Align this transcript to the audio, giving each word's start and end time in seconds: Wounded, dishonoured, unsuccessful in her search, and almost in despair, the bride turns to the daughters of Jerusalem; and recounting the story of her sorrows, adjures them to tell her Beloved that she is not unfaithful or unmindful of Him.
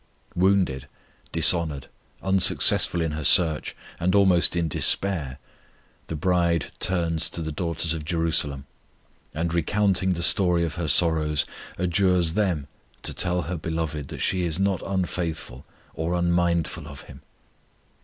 Wounded, 0.35 0.87
dishonoured, 1.31 1.85
unsuccessful 2.23 3.01
in 3.01 3.11
her 3.11 3.23
search, 3.23 3.75
and 3.99 4.15
almost 4.15 4.55
in 4.55 4.67
despair, 4.67 5.37
the 6.07 6.15
bride 6.15 6.71
turns 6.79 7.29
to 7.29 7.43
the 7.43 7.51
daughters 7.51 7.93
of 7.93 8.03
Jerusalem; 8.03 8.65
and 9.35 9.53
recounting 9.53 10.13
the 10.13 10.23
story 10.23 10.63
of 10.63 10.73
her 10.73 10.87
sorrows, 10.87 11.45
adjures 11.77 12.33
them 12.33 12.65
to 13.03 13.13
tell 13.13 13.43
her 13.43 13.57
Beloved 13.57 14.07
that 14.07 14.21
she 14.21 14.41
is 14.43 14.57
not 14.57 14.81
unfaithful 14.87 15.65
or 15.93 16.15
unmindful 16.15 16.87
of 16.87 17.01
Him. 17.03 17.21